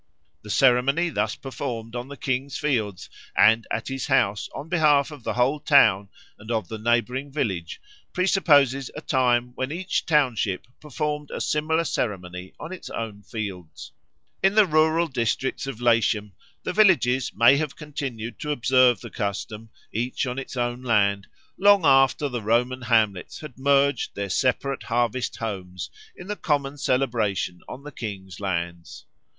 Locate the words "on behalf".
4.55-5.11